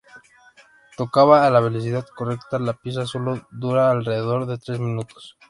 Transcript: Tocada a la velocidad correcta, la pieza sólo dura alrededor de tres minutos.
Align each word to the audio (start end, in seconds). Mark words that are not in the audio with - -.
Tocada 0.97 1.45
a 1.45 1.51
la 1.51 1.59
velocidad 1.59 2.07
correcta, 2.17 2.57
la 2.57 2.73
pieza 2.73 3.05
sólo 3.05 3.47
dura 3.51 3.91
alrededor 3.91 4.47
de 4.47 4.57
tres 4.57 4.79
minutos. 4.79 5.37